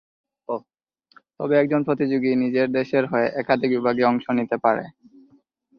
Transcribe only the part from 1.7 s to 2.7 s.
প্রতিযোগী নিজের